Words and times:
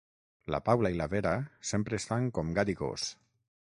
La 0.53 0.59
Paula 0.69 0.91
i 0.93 0.95
la 1.01 1.07
Vera 1.11 1.33
sempre 1.73 1.99
estan 2.03 2.29
com 2.39 2.53
gat 2.59 2.73
i 2.75 2.79
gos 2.85 3.05